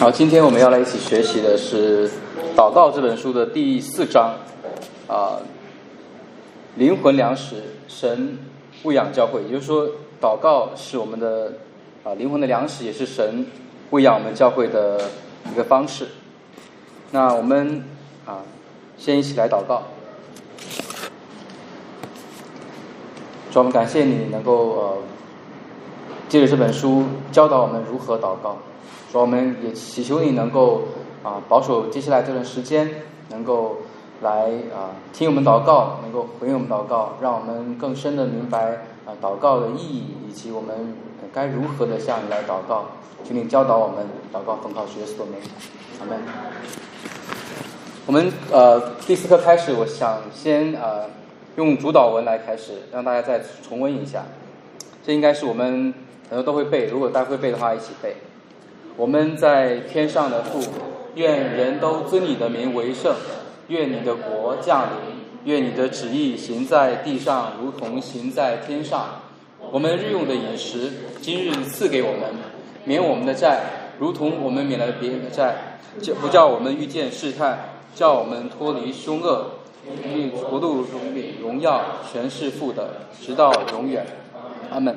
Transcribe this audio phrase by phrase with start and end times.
[0.00, 2.08] 好，今天我们要来一起学习的是
[2.56, 4.34] 《祷告》这本书的第四章，
[5.06, 5.36] 啊，
[6.76, 7.56] 灵魂粮食，
[7.86, 8.38] 神
[8.82, 9.86] 喂养教会，也就是说，
[10.18, 11.52] 祷告是我们的
[12.02, 13.44] 啊灵魂的粮食，也是神
[13.90, 15.02] 喂养我们教会的
[15.52, 16.08] 一个方式。
[17.10, 17.84] 那我们
[18.24, 18.38] 啊，
[18.96, 19.82] 先一起来祷告。
[23.52, 24.96] 主，我们感谢你能够呃，
[26.26, 28.56] 借着这本书教导我们如何祷告。
[29.10, 30.82] 说我们也祈求你能够
[31.24, 32.88] 啊保守接下来这段时间，
[33.28, 33.78] 能够
[34.22, 40.94] 来啊听我们祷告，能够回应我们祷告，让我们更深的明白啊祷告的意义，以及我们
[41.32, 42.84] 该如何的向你来祷告。
[43.24, 45.34] 请你教导我们祷告奉靠主耶稣的名，
[46.00, 46.18] 阿门。
[48.06, 51.04] 我们呃第四课开始，我想先啊
[51.56, 54.22] 用主导文来开始，让大家再重温一下。
[55.04, 55.92] 这应该是我们
[56.28, 58.16] 很多都会背，如果大家会背的话，一起背。
[59.00, 60.60] 我们在天上的父，
[61.14, 63.14] 愿人都尊你的名为圣，
[63.68, 69.22] 愿你的国降临，愿你的旨意行在地上，如同行在天上。
[69.72, 70.92] 我们日用的饮食，
[71.22, 72.28] 今日赐给我们，
[72.84, 73.62] 免我们的债，
[73.98, 77.58] 如同我们免了别人的债，叫不叫我们遇见试探，
[77.94, 79.46] 叫我们脱离凶恶。
[80.14, 81.00] 因国度荣
[81.40, 84.04] 荣耀全是父的，直到永远。
[84.70, 84.94] 阿门。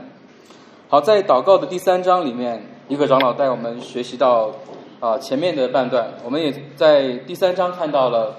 [0.89, 2.72] 好，在祷告的第三章里面。
[2.93, 4.51] 一个长老带我们学习到
[4.99, 8.35] 啊前面的半段，我们也在第三章看到了，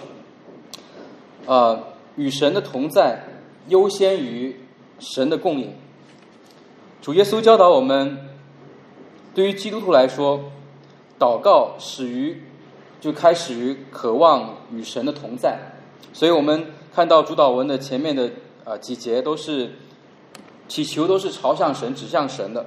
[1.44, 1.80] 啊
[2.14, 3.24] 与神的同在
[3.66, 4.60] 优先于
[5.00, 5.74] 神的供应。
[7.02, 8.28] 主耶稣教导我们，
[9.34, 10.44] 对于基督徒来说，
[11.18, 12.40] 祷告始于
[13.00, 15.58] 就开始于渴望与神的同在，
[16.12, 18.30] 所以我们看到主导文的前面的
[18.62, 19.72] 啊几节都是
[20.68, 22.64] 祈求都是朝向神指向神的。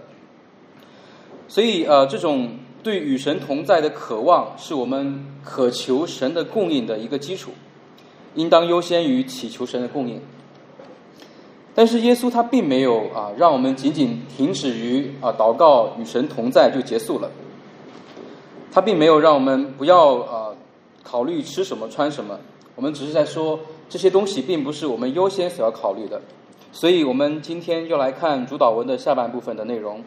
[1.47, 2.49] 所以，呃，这种
[2.83, 7.51] 对与神同在的渴望，是我们渴求神的供应的一个基础，
[8.35, 10.21] 应当优先于祈求神的供应。
[11.73, 17.29] 但是，耶稣他并没有啊，让我们仅仅停止于啊祷告与神同在就结束了。
[18.71, 20.49] 他并没有让我们不要啊
[21.03, 22.37] 考虑吃什么穿什么，
[22.75, 26.21] 我们只是在说这些东西并不是我们优先所要考虑的。
[26.71, 30.03] 所以我们今天就来看主导文的下半部分的内容。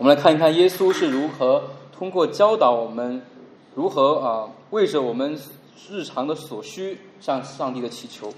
[0.00, 1.62] 我们来看一看耶稣是如何
[1.92, 3.20] 通过教导我们
[3.74, 5.38] 如何啊为着我们
[5.90, 8.32] 日常的所需向上帝的祈求。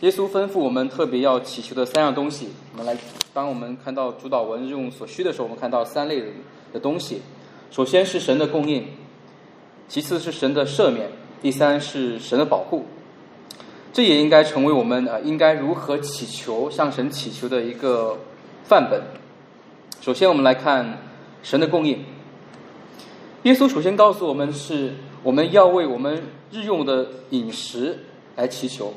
[0.00, 2.48] 耶稣吩咐我们特别要祈求的三样东西。
[2.72, 2.96] 我们来，
[3.34, 6.24] 当我们看到主导文用所需的时候，我们看到三类
[6.72, 7.20] 的东西。
[7.70, 8.86] 首先是神的供应，
[9.86, 11.10] 其次是神的赦免，
[11.42, 12.86] 第三是神的保护。
[13.92, 18.18] 这也应该成为我们啊应该如何祈求向神祈求的一个
[18.64, 19.02] 范本。
[20.02, 20.98] 首先，我们来看
[21.44, 22.04] 神的供应。
[23.44, 28.00] 耶稣首先告诉我们，是我们要为我们日用的饮食
[28.34, 28.94] 来祈求，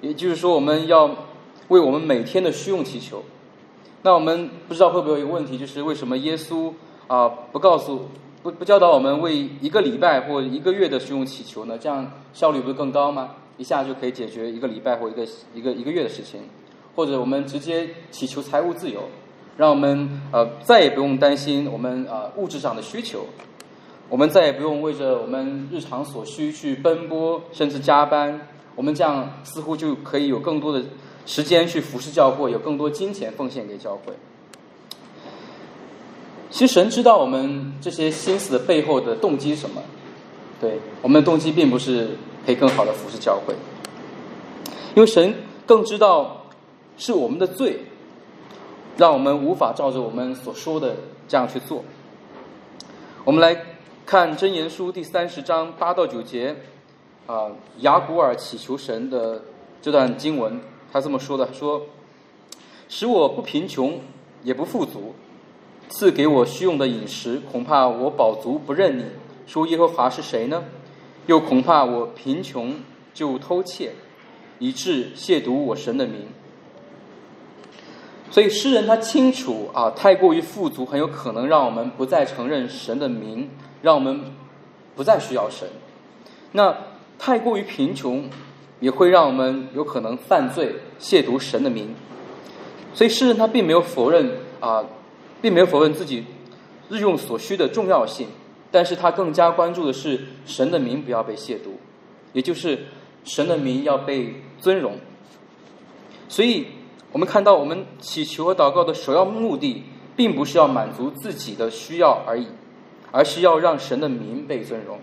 [0.00, 1.10] 也就是说，我们要
[1.66, 3.24] 为我们每天的需用祈求。
[4.02, 6.72] 那我们不知道会不会有一个问题，就是为什么耶稣
[7.08, 8.06] 啊不告诉、
[8.44, 11.76] 不不教导我们为一个礼拜或一个月的需用祈求呢？
[11.76, 13.30] 这样效率不是更高吗？
[13.58, 16.42] 一下就可以解决一个礼拜或一个一个一个月的事情，
[16.94, 19.08] 或者我们直接祈求财务自由。
[19.56, 23.26] 让我们呃再也不用担心我们呃物质上的需求，
[24.08, 28.48] 我们再也不用为着我们日常所需去奔波，甚至加班。
[28.74, 30.82] 我们这样似乎就可以有更多的
[31.26, 34.14] 时间去服侍教会，有更多金钱奉献给教会。
[36.50, 39.82] 其实神知道我们这些心思的背后的动机是什么，
[40.58, 43.54] 对我们的动机并不是可以更好的服侍教会，
[44.94, 45.34] 因为神
[45.66, 46.46] 更知道
[46.96, 47.78] 是我们的罪。
[48.96, 51.82] 让我们无法照着我们所说的这样去做。
[53.24, 53.56] 我们来
[54.04, 56.56] 看真言书第三十章八到九节，
[57.26, 59.42] 啊，雅古尔祈求神的
[59.80, 60.60] 这段经文，
[60.92, 61.86] 他这么说的：说，
[62.88, 64.00] 使我不贫穷，
[64.42, 65.14] 也不富足，
[65.88, 69.04] 赐给我虚用的饮食，恐怕我饱足不认你。
[69.46, 70.64] 说耶和华是谁呢？
[71.26, 72.74] 又恐怕我贫穷
[73.14, 73.92] 就偷窃，
[74.58, 76.26] 以致亵渎我神的名。
[78.32, 83.50] 所以诗人他清楚啊，太过于富足很有可能让我们不再承认神的名，
[83.82, 84.22] 让我们
[84.96, 85.68] 不再需要神。
[86.52, 86.74] 那
[87.18, 88.24] 太过于贫穷
[88.80, 91.94] 也会让我们有可能犯罪，亵渎神的名。
[92.94, 94.30] 所以诗人他并没有否认
[94.60, 94.82] 啊，
[95.42, 96.24] 并没有否认自己
[96.88, 98.28] 日用所需的重要性，
[98.70, 101.74] 但是他更加关注的是神的名不要被亵渎，
[102.32, 102.86] 也就是
[103.24, 104.94] 神的名要被尊荣。
[106.30, 106.66] 所以。
[107.12, 109.84] 我们看到，我们祈求和祷告的首要目的，
[110.16, 112.46] 并不是要满足自己的需要而已，
[113.10, 114.98] 而是要让神的名被尊荣。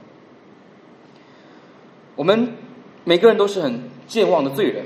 [2.15, 2.53] 我们
[3.03, 4.85] 每个人都是很健忘的罪人，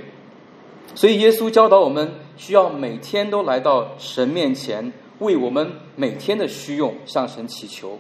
[0.96, 8.00] 所以耶稣教导我们需要每天都来到神面前，为我们每天的需用向神祈求，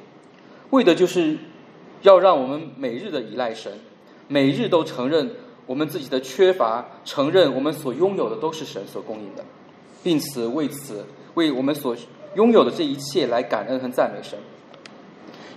[0.71, 1.37] 为的就是
[2.01, 3.79] 要让我们每日的依赖神，
[4.27, 5.31] 每日都承认
[5.65, 9.43] 我们自己的缺乏，承认我们所拥有的都是神所供应的，
[10.03, 11.05] 并此为此
[11.35, 11.95] 为我们所
[12.35, 14.37] 拥有的这一切来感恩和赞美神。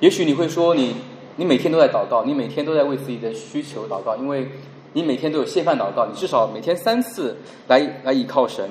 [0.00, 0.94] 也许你会说，你
[1.36, 4.48] 你每天都在祷告，你每天都在为自己的需求祷告，因为
[4.92, 7.36] 你每天都有谢饭祷告，你至少每天三次
[7.68, 8.70] 来来依靠神。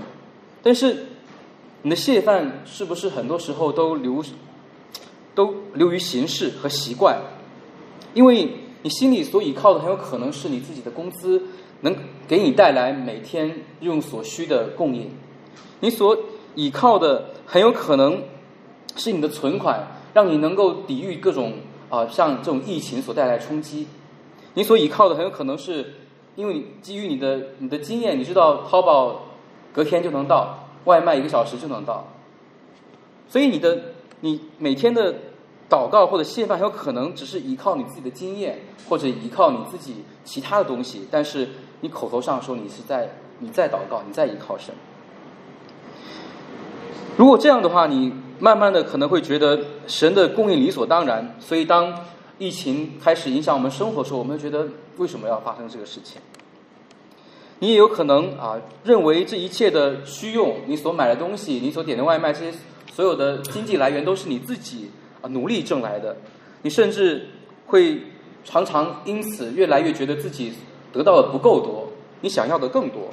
[0.63, 1.07] 但是
[1.81, 4.23] 你的谢饭是不是很多时候都流
[5.33, 7.19] 都流于形式和习惯？
[8.13, 8.49] 因为
[8.85, 11.41] 你心里所依靠的很有可能是你自己的工资
[11.81, 11.95] 能
[12.27, 15.09] 给你带来每天用所需的供应，
[15.79, 16.15] 你所
[16.53, 18.21] 依靠的很有可能
[18.95, 19.87] 是你的存款。
[20.13, 21.53] 让你能够抵御各种
[21.89, 23.87] 啊，像这种疫情所带来冲击。
[24.53, 25.95] 你所依靠的很有可能是，
[26.35, 29.23] 因为基于你的你的经验，你知道淘宝
[29.73, 32.07] 隔天就能到，外卖一个小时就能到。
[33.27, 33.77] 所以你的
[34.21, 35.15] 你每天的
[35.69, 38.59] 祷告或者谢饭，有可能只是依靠你自己的经验，
[38.89, 41.07] 或者依靠你自己其他的东西。
[41.09, 41.49] 但是
[41.81, 44.73] 你口头上说你是在你在祷告，你在依靠神。
[47.17, 48.13] 如果这样的话，你。
[48.37, 49.57] 慢慢的可能会觉得
[49.87, 51.97] 神的供应理所当然，所以当
[52.37, 54.67] 疫情开始影响我们生活的时候，我们觉得
[54.97, 56.21] 为什么要发生这个事情？
[57.59, 62.57] 你也有可能啊，认为这一切的需用，你所买的东西，你所点的外卖，这些
[62.91, 64.91] 所有的经济来源都是你自己
[65.29, 66.17] 努力挣来的。
[66.61, 67.27] 你甚至
[67.67, 68.01] 会
[68.43, 70.53] 常常因此越来越觉得自己
[70.91, 71.89] 得到的不够多，
[72.21, 73.09] 你想要的更多，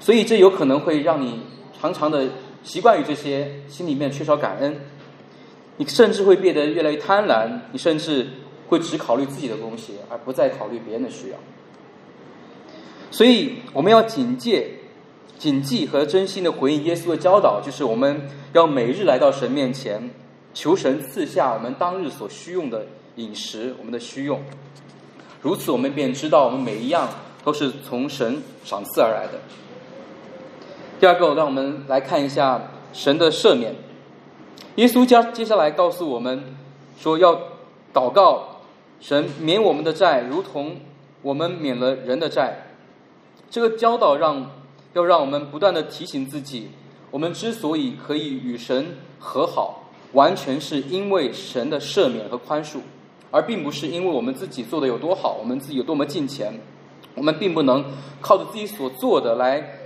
[0.00, 1.42] 所以这有可能会让你
[1.80, 2.28] 常常的。
[2.64, 4.76] 习惯于这些，心里面缺少感恩，
[5.78, 8.24] 你甚至会变得越来越贪婪，你甚至
[8.68, 11.36] 会只考虑自己的东西，而不再考虑别人的需要。
[13.10, 14.74] 所以，我们要警戒、
[15.36, 20.10] 谨记和真心的回应耶稣的教导，就是我们要每日来到神面前，
[20.54, 24.40] 求神赐下我们当日所需用的饮食，我们的需用。
[25.40, 27.08] 如此，我们便知道我们每一样
[27.42, 29.40] 都是从神赏赐而来的。
[31.00, 33.74] 第二个，让我们来看一下神的赦免。
[34.76, 36.44] 耶稣接接下来告诉我们
[36.98, 37.34] 说，要
[37.92, 38.60] 祷告
[39.00, 40.76] 神免我们的债，如同
[41.22, 42.66] 我们免了人的债。
[43.50, 44.50] 这个教导让
[44.92, 46.70] 要让我们不断的提醒自己，
[47.10, 49.81] 我们之所以可以与神和好，
[50.12, 52.78] 完全是因为神的赦免和宽恕，
[53.30, 56.52] 而并不是因为我们自己做的有多好，我们自己有多么尽前。
[57.14, 57.84] 我们并不能
[58.20, 59.78] 靠着自己所做的来。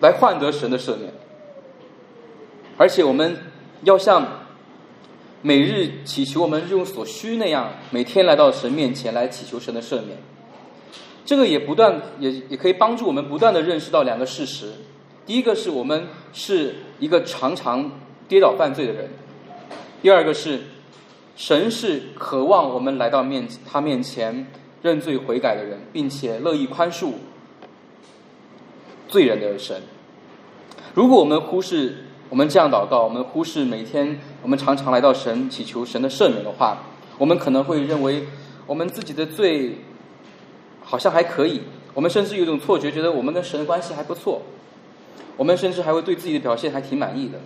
[0.00, 1.10] 来换得神的赦免，
[2.76, 3.38] 而且我们
[3.84, 4.26] 要像
[5.40, 10.18] 每日祈求我们日用所需那样，每天来到神面前来祈求神的赦免。
[11.24, 14.72] 这个也不断也也可以帮助我们不断的认识到两个事实：
[15.24, 17.90] 第一个是我们是一个常常
[18.28, 19.06] 跌倒犯罪的人；
[20.02, 20.60] 第二个是
[21.36, 24.46] 神是渴望我们来到面他面前
[24.82, 27.12] 认罪悔改的人，并且乐意宽恕。
[29.06, 29.80] 罪人的神，
[30.92, 36.78] 如果我们忽视我们这样祷告，我们忽视每天我们常常来到神祈求神的赦免的话，
[37.16, 38.24] 我们可能会认为
[38.66, 39.78] 我们自己的罪
[40.82, 41.60] 好像还可以，
[41.92, 44.42] 我们甚至有一种错觉，觉得我们跟神的关系还不错，
[45.36, 47.38] 我们甚至还会对自己的表现还挺满意的。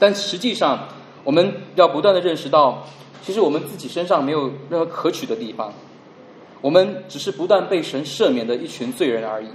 [0.00, 0.88] 但实际上，
[1.22, 2.84] 我们要不断的认识到，
[3.22, 5.72] 其实我们自己身上没有任何可取的地方，
[6.60, 9.48] 我们只是不断被神赦免的一群罪人而已。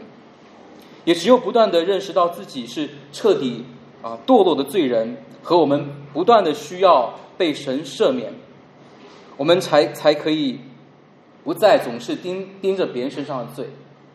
[1.03, 3.65] 也只有不断的认识到自己是彻底
[4.01, 8.33] 啊堕落的罪人，和我们不断的需要被神赦免，
[9.37, 10.59] 我们才才可以
[11.43, 13.69] 不再总是盯盯着别人身上的罪，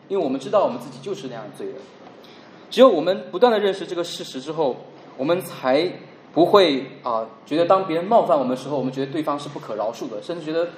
[0.09, 1.75] 因为我们知道我们自己就是那样的罪人。
[2.69, 4.75] 只有我们不断的认识这个事实之后，
[5.17, 5.91] 我们才
[6.33, 10.69] 不会啊觉得当别人冒犯我们的时候，我们觉得对方是不可饶恕的，甚至觉得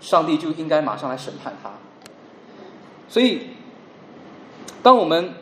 [0.00, 1.70] 上帝就应该马上来审判他。
[3.08, 3.40] 所以，
[4.82, 5.34] 当我们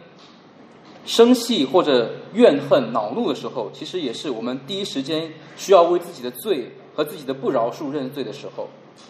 [1.04, 8.68] 生气或者怨恨、恼怒的时候，其实也是我们第一时间需要为自己的罪和自己的不饶恕认罪的时候，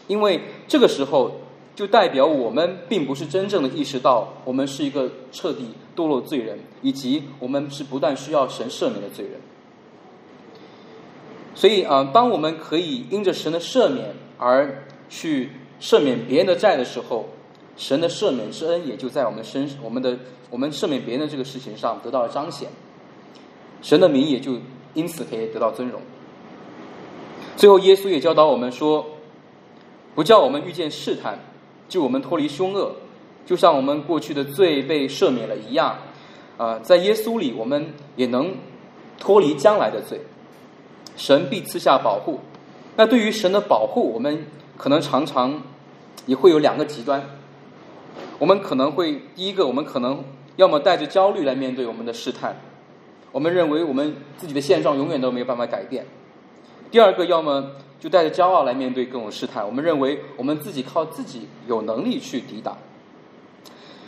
[0.08, 1.30] 因为这个时候
[1.76, 9.40] 就代表我们并不是真正的意识到我们是一个彻底堕落罪人，以及我们是不断需要神赦免的罪人。
[11.58, 15.50] 所以啊，当我们可以因着神的赦免而去
[15.80, 17.28] 赦免别人的债的时候，
[17.76, 20.16] 神的赦免之恩也就在我们身我们的。
[20.50, 22.70] 我们赦免别人的这个事情上得到了彰显，
[23.82, 24.56] 神的名也就
[24.94, 26.00] 因此可以得到尊荣。
[27.54, 29.04] 最后，耶稣也教导我们说，
[30.14, 31.38] 不叫我们遇见试探，
[31.86, 32.92] 就我们脱离凶恶，
[33.44, 35.98] 就像我们过去的罪被赦免了一样。
[36.56, 38.54] 啊，在耶稣里，我们也能
[39.18, 40.18] 脱离将来的罪。
[41.18, 42.40] 神必赐下保护。
[42.96, 44.46] 那对于神的保护，我们
[44.78, 45.60] 可能常常
[46.24, 47.22] 也会有两个极端。
[48.38, 50.24] 我们可能会第一个，我们可能
[50.56, 52.56] 要么带着焦虑来面对我们的试探，
[53.32, 56.04] 我们认为我们自己的现状永远都没有办法改变；
[56.90, 62.78] 第二个，要么就带着骄傲来面对各种试探，我们认为我们自己靠自己有能力去抵挡。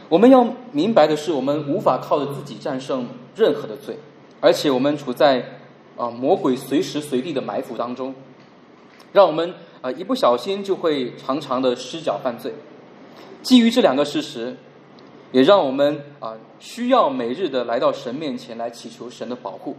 [0.08, 3.96] 我们要明白的是，我们无法靠着自己战胜任何的罪，
[4.40, 5.59] 而且我们处在
[5.96, 8.14] 啊魔鬼随时随地的埋伏当中，
[9.12, 12.52] 让我们啊一不小心就会常常的失脚犯罪。
[13.42, 14.56] 基于这两个事实，
[15.32, 19.76] 也让我们啊需要每日的来到神面前来祈求神的保护，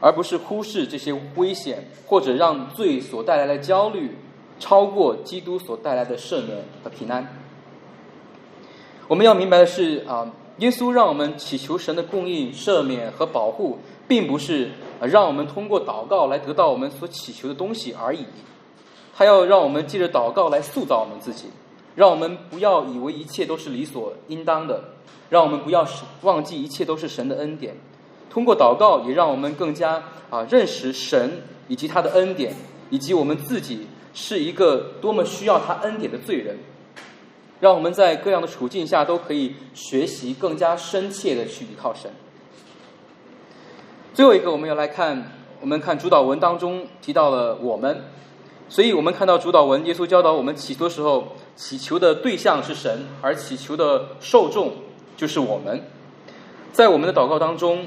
[0.00, 4.16] 而不是忽视这些危险，或者让罪所带来的焦虑
[4.58, 7.36] 超过基督所带来的赦免和平安。
[9.06, 13.78] 我们要明白的是啊，耶稣让我们祈求神的供应、赦免和保护，
[14.12, 14.68] 并不是
[15.00, 18.26] 让我们通过祷告来得到我们所祈求的东西而已。
[19.16, 21.46] 他要让我们借着祷告来塑造我们自己，
[21.94, 24.84] 让我们不要以为一切都是理所应当的，
[25.30, 25.88] 让我们不要
[26.20, 27.74] 忘记一切都是神的恩典。
[28.28, 32.54] 通过祷告，也让我们更加啊认识神以及他的恩典，
[32.90, 36.58] 以及我们自己是一个多么需要他恩典的罪人。
[37.60, 42.10] 让我们在各样的处境下都可以学习更加深切的去依靠神。
[44.14, 48.04] 最后一个，我们要来看，我们看主导文当中提到了我们，
[48.68, 54.72] 所以我们看到主导文，耶稣教导我们祈求的时候，祈求的对象是神，而祈求的受众
[55.16, 55.82] 就是我们。
[56.72, 57.86] 在我们的祷告当中，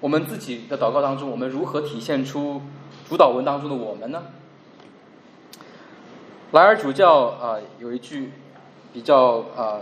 [0.00, 2.60] 我们自己的祷告当中，我们如何体现出
[3.08, 4.22] 主导文当中的我们呢？
[6.52, 8.30] 莱尔主教啊，有一句。
[8.94, 9.80] 比较啊，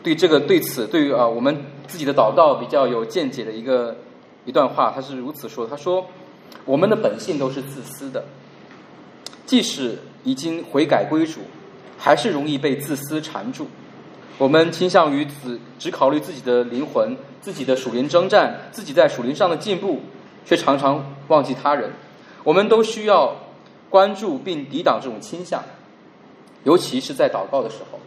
[0.00, 3.96] 对这个对此对于啊我们自己的祷告比较有见解的一个
[4.44, 6.06] 一段话，他是如此说：他说，
[6.64, 8.24] 我们的本性都是自私的，
[9.46, 11.40] 即使已经悔改归主，
[11.98, 13.68] 还是容易被自私缠住。
[14.38, 20.00] 我们倾向于只只考虑自己的灵魂、自己的属灵征战、自己在属灵上的进步，
[20.44, 21.92] 却常常忘记他人。
[22.42, 23.36] 我们都需要
[23.88, 25.62] 关注并抵挡这种倾向，
[26.64, 28.00] 尤其是在祷告的时候。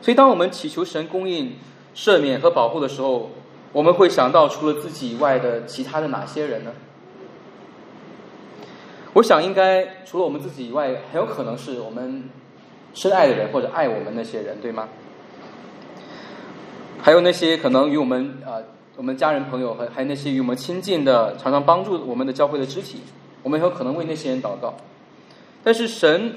[0.00, 1.56] 所以，当我们祈求神供应、
[1.94, 3.30] 赦免和保护的时候，
[3.72, 6.72] 我们会想到除了自己以外的其他的哪些人呢？
[9.14, 12.28] 我想，应该除了我们自己以外，很有可能是我们
[12.94, 14.88] 深爱的人或者爱我们那些人，对吗？
[17.00, 18.60] 还有那些可能与我们啊，
[18.96, 23.00] 我们家人朋友，还还有那些与我们亲近的、常常帮助我们的教会的肢体，
[23.42, 24.74] 我们有可能为那些人祷告。
[25.64, 26.34] 但是神，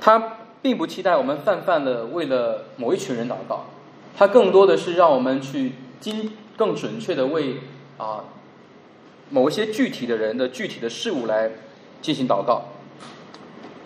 [0.00, 0.36] 他。
[0.62, 3.64] 并不期待我们泛泛的为了某一群人祷告，
[4.16, 7.56] 他更多的是让我们去精更准确的为
[7.96, 8.24] 啊
[9.30, 11.50] 某一些具体的人的具体的事物来
[12.02, 12.62] 进行祷告。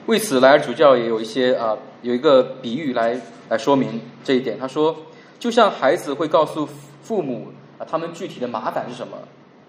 [0.07, 4.59] 为此，莱尔主教也有一些啊有一个比喻来来说明这一点。
[4.59, 4.95] 他说，
[5.39, 6.69] 就像孩子会告诉
[7.03, 9.17] 父母啊他们具体的麻烦是什么，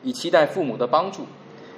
[0.04, 1.24] 以期待父母的帮助；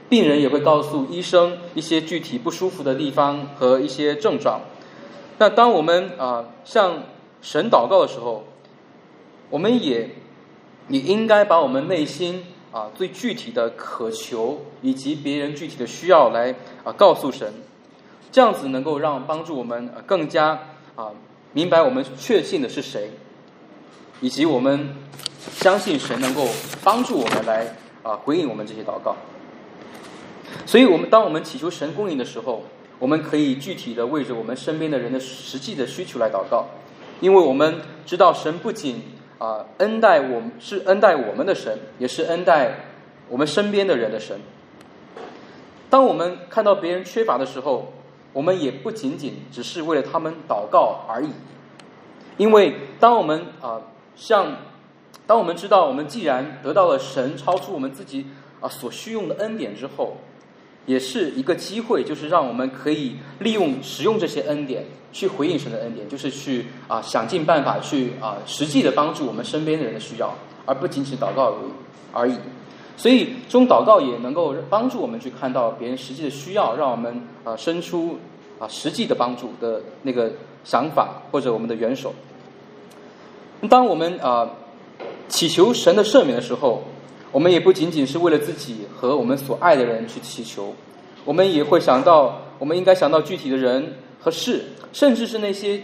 [0.09, 4.61] 病人也会告诉医生一些具体不舒服的地方和一些症状。
[5.37, 7.03] 那当我们啊向
[7.41, 8.43] 神祷告的时候，
[9.49, 10.09] 我们也
[10.89, 17.53] 也应该把我们内心啊最具体的渴求以及别人具体的需要来啊告诉神，
[18.31, 20.59] 这样子能够让帮助我们更加
[20.95, 21.11] 啊
[21.53, 23.11] 明白我们确信的是谁，
[24.21, 24.95] 以及我们
[25.51, 26.47] 相信神能够
[26.83, 29.15] 帮助我们来啊回应我们这些祷告。
[30.65, 32.63] 所以，我们当我们祈求神供应的时候。
[32.99, 36.65] 我们可以具体的为着我们身边的人的实际的需求来祷告，
[37.21, 37.75] 因为我们
[38.07, 39.03] 知道神不仅
[39.37, 42.71] 啊恩待我们是恩待我们的神，也是恩待
[43.29, 44.39] 我们身边的人的神。
[45.89, 47.93] 当我们看到别人缺乏的时候，
[48.33, 51.31] 我们也不仅仅只是为了他们祷告而已，
[52.37, 53.81] 因为当我们啊
[54.15, 54.57] 像
[55.25, 58.27] 当我们知道我们既然得到了神超出我们自己
[58.59, 60.17] 啊所需用的恩典之后。
[60.87, 70.33] 也是一个机会，就是让我们可以利用使用这些恩典去回应神的恩典，就是去啊想尽办法去啊实际的帮助我们身边的人的需要，
[70.65, 71.53] 而不仅仅祷告
[72.11, 72.35] 而已。
[72.95, 78.17] 所以，这种祷告也能够帮助我们去看到别人实际的需要，让我们啊伸出
[78.57, 80.31] 啊实际的帮助的那个
[80.63, 82.11] 想法或者我们的援手。
[83.69, 84.49] 当我们啊
[85.27, 86.85] 祈求神的赦免的时候，
[87.31, 90.73] 我们也不仅仅是为了自己和我们所爱的人去祈求，
[91.25, 95.81] 我们也会想到，我们应该想到具体的人和事，甚至是那些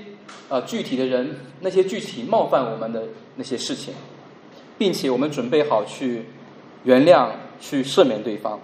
[0.49, 3.03] 呃具体的人，那些具体冒犯我们的
[3.35, 3.93] 那些事情，
[4.77, 6.25] 并且我们准备好去
[6.85, 7.27] 原谅、
[7.59, 8.59] 去赦免对方。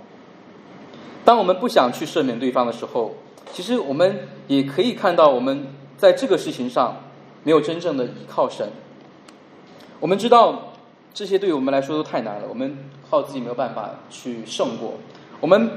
[1.25, 3.13] 当我们不想去赦免对方的时候，
[3.51, 5.67] 其实我们也可以看到，我们
[5.98, 7.03] 在这个事情上
[7.43, 8.69] 没有真正的依靠神。
[10.00, 10.68] 我们知道
[11.13, 12.77] 这些对于我们来说都太难了，我们
[13.09, 14.93] 靠自己没有办法去胜过。
[15.41, 15.69] 我们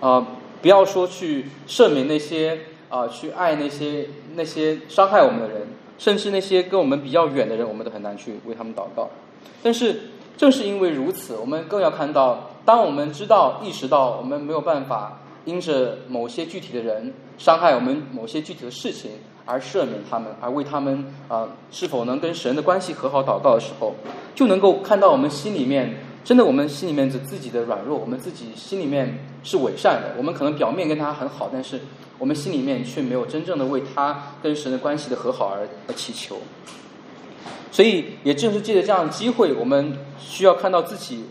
[0.00, 0.26] 啊，
[0.62, 5.68] 不要说去赦免那些啊，去爱那些那些伤害我们的人，
[5.98, 9.10] 甚至那些跟我们比较远的人，我们都很难去为他们祷告。
[9.62, 10.00] 但是
[10.36, 19.12] 正是因为如此，我们更要看到，当我们知道、意识到我们没有办法因着某些具体的人伤害我们某些具体的事情。
[19.50, 23.94] 而赦免他们，而为他们啊是否能跟神的关系和好祷告的时候，
[24.34, 30.14] 就能够看到我们心里面真的我们心里面的自己的软弱，我们自己心里面是伪善的。
[30.16, 31.80] 我们可能表面跟他很好，但是
[32.18, 36.36] 我们心里面却没有真正的为他跟神的关系的和好而而祈求。
[37.72, 41.24] 所以，也正是借着这样的机会，我们需要看到自己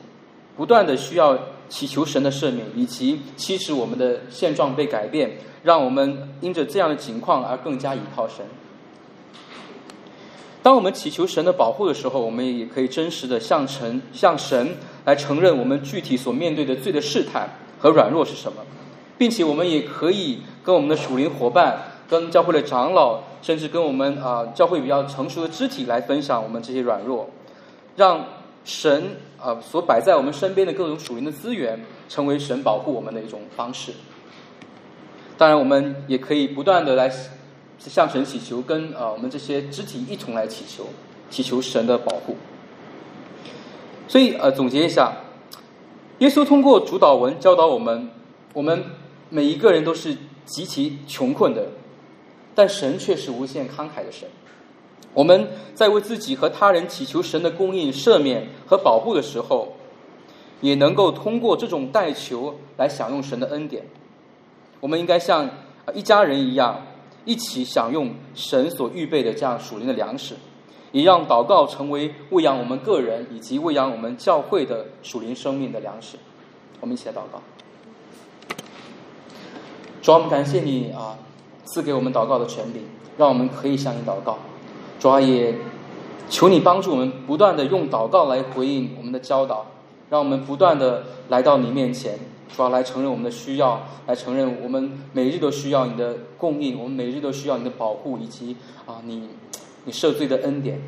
[0.59, 1.39] 不断的需要
[1.69, 5.37] 祈求神的赦免，以及期使我们的现状被改变。
[5.63, 8.45] 让我们因着这样的情况而更加依靠神。
[10.61, 14.75] 当我们祈求神的保护的时候，我们也可以真实的向神、向神
[15.05, 17.49] 来承认我们具体所面对的罪的试探
[17.79, 18.61] 和软弱是什么，
[19.17, 21.77] 并且我们也可以跟我们的属灵伙伴、
[22.09, 27.29] 跟教会的长老，甚至跟我们啊教会比较成熟的肢体来分享我们这些软弱，
[27.95, 28.25] 让
[28.69, 33.91] 神啊所摆在我们身边的各种属灵的资源，成为神保护我们的一种方式。
[35.39, 37.11] 当然，我们也可以不断的来
[37.79, 40.85] 向神祈求，跟呃我们这些肢体一同来祈求，
[41.31, 42.37] 祈求神的保护。
[44.07, 45.13] 所以呃，总结一下，
[46.19, 48.11] 耶稣通过主导文教导我们，
[48.53, 48.83] 我们
[49.29, 51.69] 每一个人都是极其穷困的，
[52.53, 54.29] 但神却是无限慷慨的神。
[55.19, 59.73] 我们在为自己和他人祈求神的供应、赦免和保护的时候，
[60.61, 63.83] 也能够通过这种代求来享用神的恩典。
[64.79, 65.49] 我们应该像
[65.93, 66.85] 一家人一样，
[67.25, 70.35] 一起享用神所预备的这样属灵的粮食，
[70.93, 76.17] 也让祷告成为喂养我们个人以及喂养我们教会的属灵生命的粮食。
[76.79, 77.41] 我们一起来祷告。
[80.01, 81.17] 主，我们感谢你啊，
[81.65, 82.83] 赐给我们祷告的权柄，
[83.17, 84.37] 让我们可以向你祷告。
[84.99, 85.55] 主也
[86.29, 89.65] 求你帮助我们，不断的用祷告来回应我们的教导，
[90.09, 92.19] 让我们不断的来到你面前。
[92.55, 99.29] 主要来承认我们的需要，来承认我们每日都需要你的供应，我们每日都需要你的保护，以及啊，你
[99.85, 100.81] 你赦罪的恩典。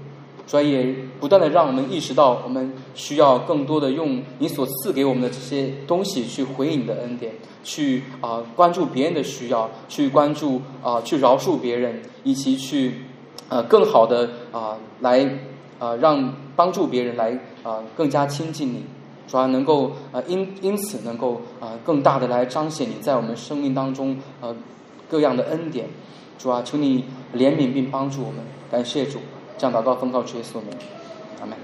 [0.47, 12.95] 主要也不断的让我们意识到，我们需要更多的用你所赐给我们的这些东西去回应你的恩典，去啊关注别人的需要，去关注啊去饶恕别人，以及去
[13.51, 15.29] 呃更好的啊来
[15.77, 18.85] 啊让帮助别人来啊更加亲近你。
[19.27, 24.55] 主要能够啊因因此能够啊更大的来彰显你在我们生命当中呃
[25.09, 25.87] 各样的恩典，
[26.39, 28.39] 主啊，求你怜悯并帮助我们，
[28.71, 29.19] 感谢主，
[29.57, 30.69] 这样祷告奉告主耶稣名，
[31.41, 31.57] 阿门。